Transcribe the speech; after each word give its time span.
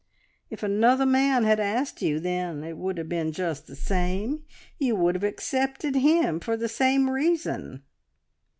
"If 0.49 0.63
another 0.63 1.05
man 1.05 1.43
had 1.43 1.59
asked 1.59 2.01
you, 2.01 2.19
then, 2.19 2.63
it 2.63 2.75
would 2.79 2.97
have 2.97 3.07
been 3.07 3.31
just 3.31 3.67
the 3.67 3.75
same. 3.75 4.41
You 4.79 4.95
would 4.95 5.13
have 5.13 5.23
accepted 5.23 5.93
him 5.95 6.39
for, 6.39 6.57
the 6.57 6.67
same 6.67 7.07
reason!" 7.07 7.83